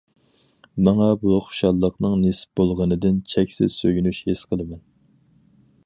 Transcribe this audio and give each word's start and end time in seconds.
ماڭا 0.87 1.09
بۇ 1.23 1.35
خۇشاللىقنىڭ 1.49 2.15
نېسىپ 2.23 2.61
بولغىنىدىن 2.61 3.21
چەكسىز 3.35 3.79
سۆيۈنۈش 3.83 4.23
ھېس 4.31 4.45
قىلىمەن. 4.53 4.83